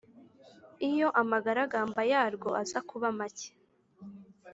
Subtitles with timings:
[0.89, 3.49] iyo amagaragamba yarwo aza kuba make